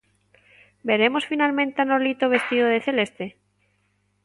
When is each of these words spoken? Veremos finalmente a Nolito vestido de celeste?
Veremos 0.89 1.23
finalmente 1.31 1.77
a 1.79 1.85
Nolito 1.89 2.25
vestido 2.35 2.65
de 2.73 2.83
celeste? 2.87 3.25